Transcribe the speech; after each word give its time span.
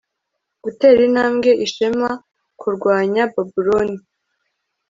gutera 0.63 0.99
intambwe 1.07 1.49
ishema 1.65 2.09
kurwanya 2.59 3.23
babuloni 3.33 3.97